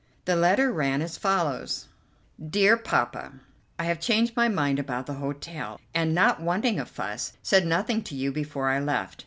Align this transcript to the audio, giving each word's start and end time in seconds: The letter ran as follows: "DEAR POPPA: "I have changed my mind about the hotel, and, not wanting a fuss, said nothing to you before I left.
The 0.25 0.35
letter 0.35 0.71
ran 0.71 1.03
as 1.03 1.15
follows: 1.15 1.87
"DEAR 2.43 2.75
POPPA: 2.75 3.33
"I 3.77 3.83
have 3.83 3.99
changed 3.99 4.35
my 4.35 4.47
mind 4.47 4.79
about 4.79 5.05
the 5.05 5.13
hotel, 5.21 5.79
and, 5.93 6.15
not 6.15 6.41
wanting 6.41 6.79
a 6.79 6.87
fuss, 6.87 7.33
said 7.43 7.67
nothing 7.67 8.01
to 8.05 8.15
you 8.15 8.31
before 8.31 8.69
I 8.69 8.79
left. 8.79 9.19